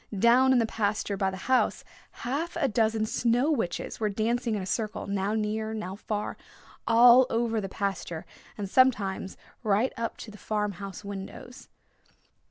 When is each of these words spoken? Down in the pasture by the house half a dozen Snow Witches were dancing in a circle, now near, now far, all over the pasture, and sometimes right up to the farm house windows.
Down 0.17 0.51
in 0.51 0.57
the 0.57 0.65
pasture 0.65 1.15
by 1.15 1.29
the 1.29 1.37
house 1.45 1.83
half 2.25 2.55
a 2.55 2.67
dozen 2.67 3.05
Snow 3.05 3.51
Witches 3.51 3.99
were 3.99 4.09
dancing 4.09 4.55
in 4.55 4.61
a 4.63 4.65
circle, 4.65 5.05
now 5.05 5.35
near, 5.35 5.75
now 5.75 5.95
far, 5.95 6.37
all 6.87 7.27
over 7.29 7.61
the 7.61 7.69
pasture, 7.69 8.25
and 8.57 8.67
sometimes 8.67 9.37
right 9.61 9.93
up 9.97 10.17
to 10.17 10.31
the 10.31 10.39
farm 10.39 10.71
house 10.81 11.05
windows. 11.05 11.69